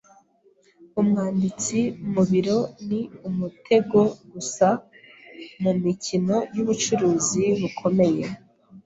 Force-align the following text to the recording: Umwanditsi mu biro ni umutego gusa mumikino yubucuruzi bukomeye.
Umwanditsi 0.99 1.79
mu 2.13 2.23
biro 2.29 2.57
ni 2.87 3.01
umutego 3.29 3.99
gusa 4.31 4.67
mumikino 5.61 6.35
yubucuruzi 6.55 7.43
bukomeye. 7.59 8.23